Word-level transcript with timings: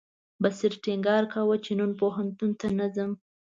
بصیر 0.41 0.73
ټینګار 0.83 1.23
کاوه 1.33 1.55
چې 1.65 1.71
نن 1.79 1.91
پوهنتون 1.99 2.51
ته 2.59 2.67
نه 2.79 2.87
ځم. 2.95 3.11